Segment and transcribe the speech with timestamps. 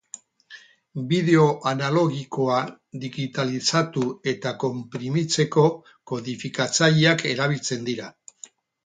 [1.09, 2.55] Bideo analogikoa
[3.03, 5.67] digitalizatu eta konprimitzeko
[6.13, 8.09] kodifikatzaileak erabiltzen dira.